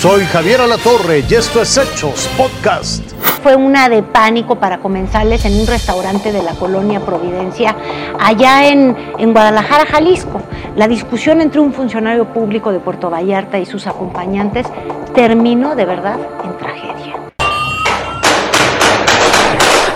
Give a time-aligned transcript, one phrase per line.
[0.00, 3.04] Soy Javier Alatorre y esto es Hechos Podcast.
[3.42, 7.76] Fue una de pánico para comenzarles en un restaurante de la colonia Providencia,
[8.18, 10.40] allá en, en Guadalajara, Jalisco.
[10.74, 14.66] La discusión entre un funcionario público de Puerto Vallarta y sus acompañantes
[15.14, 16.52] terminó de verdad en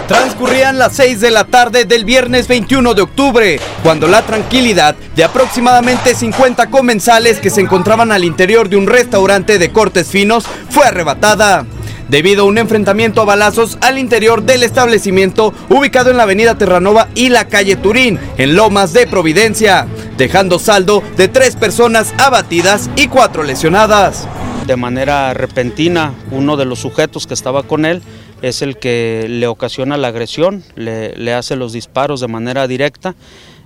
[0.09, 5.25] Transcurrían las 6 de la tarde del viernes 21 de octubre, cuando la tranquilidad de
[5.25, 10.85] aproximadamente 50 comensales que se encontraban al interior de un restaurante de cortes finos fue
[10.85, 11.64] arrebatada.
[12.11, 17.09] Debido a un enfrentamiento a balazos al interior del establecimiento ubicado en la avenida Terranova
[17.14, 19.86] y la calle Turín, en Lomas de Providencia,
[20.18, 24.29] dejando saldo de tres personas abatidas y cuatro lesionadas.
[24.67, 28.03] De manera repentina, uno de los sujetos que estaba con él
[28.48, 33.14] es el que le ocasiona la agresión, le, hace los disparos de manera directa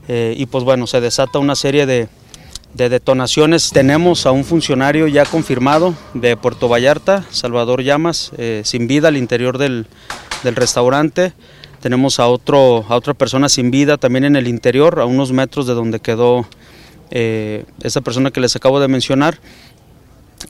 [0.06, 2.08] eh, y pues bueno, se desata una serie de,
[2.74, 3.70] detonaciones.
[3.70, 9.16] Tenemos a un funcionario ya confirmado de Puerto Vallarta, Salvador Llamas, eh, sin vida al
[9.16, 9.86] interior del,
[10.44, 11.32] restaurante.
[11.80, 15.66] Tenemos a, otro, a otra persona sin vida también en el interior, a unos metros
[15.66, 16.46] de donde quedó
[17.10, 19.40] eh, esa persona que les acabo de mencionar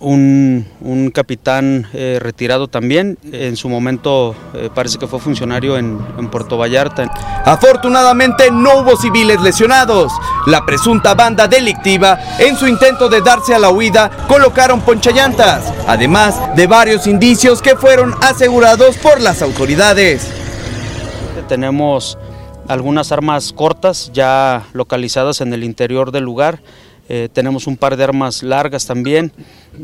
[0.01, 5.99] un, capitán eh, retirado también, en su momento eh, parece que fue funcionario en,
[6.31, 7.11] Puerto Vallarta.
[7.45, 10.13] Afortunadamente no hubo civiles lesionados.
[10.47, 16.55] La presunta banda delictiva, en su intento de darse a la huida, colocaron ponchallantas, además
[16.55, 20.29] de varios indicios que fueron asegurados por las autoridades.
[21.49, 22.19] Tenemos
[22.69, 26.61] algunas armas cortas ya localizadas en el interior del lugar.
[27.11, 29.33] Eh, tenemos un par de armas largas también.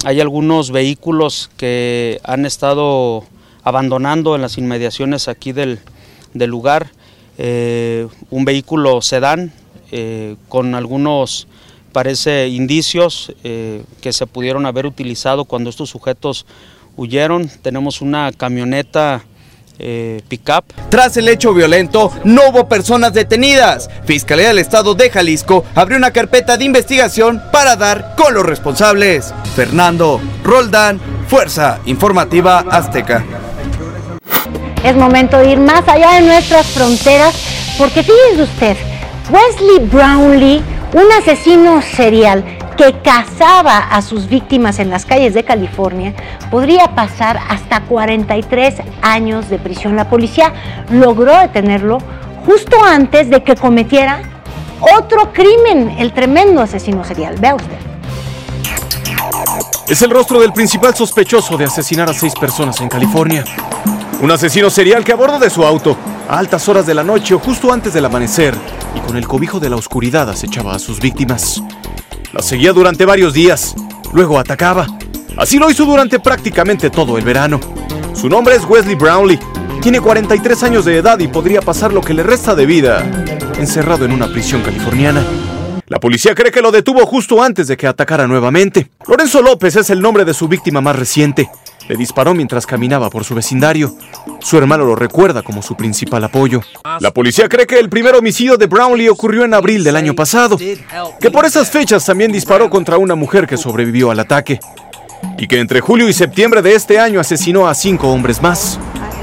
[0.05, 3.25] Hay algunos vehículos que han estado
[3.63, 5.81] abandonando en las inmediaciones aquí del,
[6.35, 6.91] lugar.
[7.39, 9.53] Eh, un vehículo sedán
[9.91, 11.49] eh, con algunos,
[11.93, 16.45] parece, indicios que se pudieron haber utilizado cuando estos sujetos
[16.97, 17.49] huyeron.
[17.63, 19.25] Tenemos una camioneta
[19.79, 20.65] eh, pickup.
[20.89, 23.91] Tras el hecho violento, no hubo personas detenidas.
[24.05, 29.35] Fiscalía del Estado de Jalisco abrió una carpeta de investigación para dar con los responsables.
[29.57, 33.25] Fernando Roldán, Fuerza Informativa Azteca.
[34.85, 37.35] Es momento de ir más allá de nuestras fronteras,
[37.79, 38.77] porque fíjense usted,
[39.31, 42.45] Wesley Brownlee, un asesino serial,
[42.77, 46.15] que cazaba a sus víctimas en las calles de California,
[46.51, 49.97] podría pasar hasta 43 años de prisión.
[49.97, 50.53] La policía
[50.91, 51.99] logró detenerlo
[52.45, 54.23] justo antes de que cometiera
[54.99, 57.37] otro crimen, el tremendo asesino serial.
[57.39, 57.79] Vea usted.
[59.89, 63.45] Es el rostro del principal sospechoso de asesinar a seis personas en California.
[64.21, 65.97] Un asesino serial que a bordo de su auto,
[66.29, 68.55] a altas horas de la noche o justo antes del amanecer,
[68.95, 71.63] y con el cobijo de la oscuridad acechaba a sus víctimas.
[72.35, 73.77] La seguía durante varios días,
[74.13, 74.89] luego atacaba.
[75.37, 77.61] Así lo hizo durante prácticamente todo el verano.
[78.13, 79.39] Su nombre es Wesley Brownlee.
[79.81, 83.09] Tiene 43 años de edad y podría pasar lo que le resta de vida
[83.57, 85.25] encerrado en una prisión californiana.
[85.87, 88.91] La policía cree que lo detuvo justo antes de que atacara nuevamente.
[89.07, 91.49] Lorenzo López es el nombre de su víctima más reciente.
[91.89, 93.95] Le disparó mientras caminaba por su vecindario.
[94.41, 96.63] Su hermano lo recuerda como su principal apoyo.
[97.01, 100.57] La policía cree que el primer homicidio de Brownlee ocurrió en abril del año pasado,
[100.59, 104.61] que por esas fechas también disparó contra una mujer que sobrevivió al ataque,
[105.39, 108.79] y que entre julio y septiembre de este año asesinó a cinco hombres más,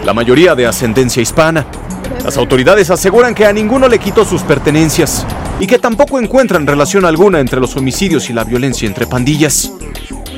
[0.06, 1.66] la mayoría de ascendencia hispana.
[2.24, 5.26] Las autoridades aseguran que a ninguno le quitó sus pertenencias
[5.60, 9.72] y que tampoco encuentran relación alguna entre los homicidios y la violencia entre pandillas.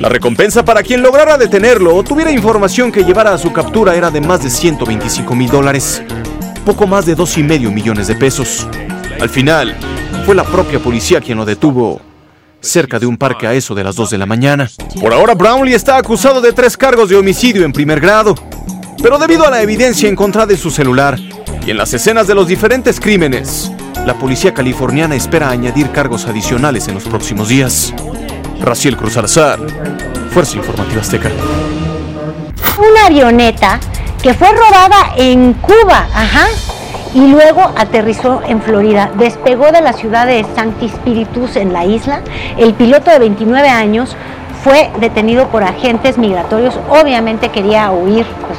[0.00, 4.10] La recompensa para quien lograra detenerlo o tuviera información que llevara a su captura era
[4.10, 6.02] de más de 125 mil dólares,
[6.64, 8.66] poco más de dos y medio millones de pesos.
[9.20, 9.76] Al final,
[10.26, 12.00] fue la propia policía quien lo detuvo
[12.60, 14.68] cerca de un parque a eso de las 2 de la mañana.
[15.00, 18.34] Por ahora, Brownlee está acusado de tres cargos de homicidio en primer grado,
[19.02, 21.18] pero debido a la evidencia encontrada en su celular
[21.64, 23.70] y en las escenas de los diferentes crímenes,
[24.06, 27.94] la policía californiana espera añadir cargos adicionales en los próximos días.
[28.60, 29.58] Raciel Cruz Alzar,
[30.30, 31.30] Fuerza Informativa Azteca.
[32.78, 33.78] Una avioneta
[34.22, 36.46] que fue robada en Cuba, ajá,
[37.14, 39.10] y luego aterrizó en Florida.
[39.16, 42.22] Despegó de la ciudad de Sancti Spiritus en la isla.
[42.58, 44.16] El piloto de 29 años
[44.64, 46.74] fue detenido por agentes migratorios.
[46.88, 48.58] Obviamente quería huir pues,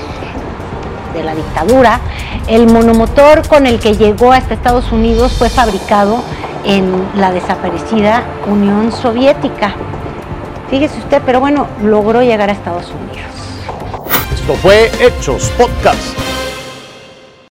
[1.13, 1.99] de la dictadura.
[2.47, 6.23] El monomotor con el que llegó hasta Estados Unidos fue fabricado
[6.65, 9.73] en la desaparecida Unión Soviética.
[10.69, 13.25] Fíjese usted, pero bueno, logró llegar a Estados Unidos.
[14.33, 16.34] Esto fue Hechos Podcast.